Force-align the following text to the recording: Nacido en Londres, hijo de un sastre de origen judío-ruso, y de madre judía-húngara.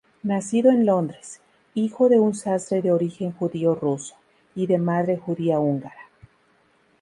Nacido 0.23 0.71
en 0.71 0.87
Londres, 0.87 1.41
hijo 1.75 2.09
de 2.09 2.19
un 2.19 2.33
sastre 2.33 2.81
de 2.81 2.91
origen 2.91 3.33
judío-ruso, 3.33 4.15
y 4.55 4.65
de 4.65 4.79
madre 4.79 5.15
judía-húngara. 5.15 6.09